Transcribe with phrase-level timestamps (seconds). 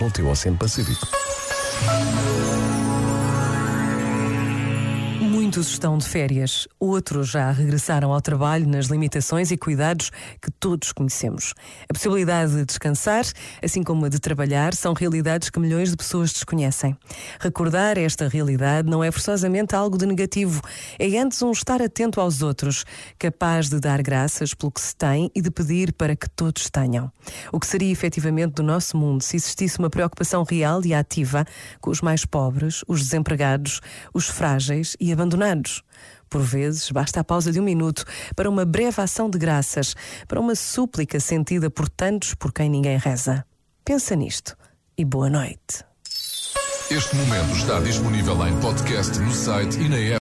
[0.00, 1.06] no teu Oceano Pacífico.
[5.46, 10.10] Muitos estão de férias, outros já regressaram ao trabalho nas limitações e cuidados
[10.42, 11.54] que todos conhecemos.
[11.88, 13.24] A possibilidade de descansar,
[13.62, 16.96] assim como a de trabalhar, são realidades que milhões de pessoas desconhecem.
[17.38, 20.60] Recordar esta realidade não é forçosamente algo de negativo,
[20.98, 22.84] é antes um estar atento aos outros,
[23.16, 27.08] capaz de dar graças pelo que se tem e de pedir para que todos tenham.
[27.52, 31.46] O que seria efetivamente do nosso mundo se existisse uma preocupação real e ativa
[31.80, 33.80] com os mais pobres, os desempregados,
[34.12, 35.82] os frágeis e abandonados?
[36.28, 38.04] Por vezes, basta a pausa de um minuto
[38.34, 39.94] para uma breve ação de graças,
[40.26, 43.44] para uma súplica sentida por tantos por quem ninguém reza.
[43.84, 44.56] Pensa nisto
[44.98, 45.84] e boa noite.
[46.90, 50.14] Este momento está disponível em podcast no site e na app.